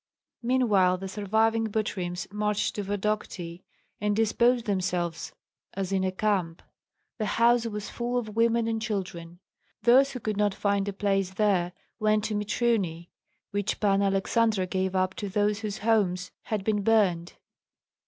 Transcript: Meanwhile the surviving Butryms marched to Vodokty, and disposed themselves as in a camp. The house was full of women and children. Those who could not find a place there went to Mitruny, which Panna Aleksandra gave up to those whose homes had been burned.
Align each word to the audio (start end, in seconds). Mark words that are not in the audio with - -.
Meanwhile 0.41 0.97
the 0.97 1.07
surviving 1.07 1.67
Butryms 1.67 2.25
marched 2.33 2.73
to 2.73 2.81
Vodokty, 2.83 3.61
and 3.99 4.15
disposed 4.15 4.65
themselves 4.65 5.31
as 5.75 5.91
in 5.91 6.03
a 6.03 6.11
camp. 6.11 6.63
The 7.19 7.27
house 7.37 7.67
was 7.67 7.91
full 7.91 8.17
of 8.17 8.35
women 8.35 8.67
and 8.67 8.81
children. 8.81 9.37
Those 9.83 10.13
who 10.13 10.19
could 10.19 10.37
not 10.37 10.55
find 10.55 10.87
a 10.87 10.93
place 10.93 11.35
there 11.35 11.73
went 11.99 12.23
to 12.23 12.33
Mitruny, 12.35 13.11
which 13.51 13.79
Panna 13.79 14.05
Aleksandra 14.09 14.65
gave 14.65 14.95
up 14.95 15.13
to 15.17 15.29
those 15.29 15.59
whose 15.59 15.77
homes 15.77 16.31
had 16.45 16.63
been 16.63 16.81
burned. 16.81 17.33